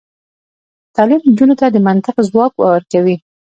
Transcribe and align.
تعلیم 0.95 1.21
نجونو 1.31 1.55
ته 1.59 1.65
د 1.71 1.77
منطق 1.87 2.15
ځواک 2.29 2.53
ورکوي. 2.65 3.15